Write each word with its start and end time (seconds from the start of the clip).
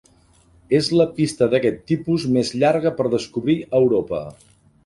És 0.77 0.87
la 1.01 1.05
pista 1.19 1.49
d'aquest 1.51 1.77
tipus 1.93 2.27
més 2.39 2.53
llarga 2.65 2.95
per 3.03 3.09
descobrir 3.15 3.59
a 3.69 3.73
Europa. 3.85 4.25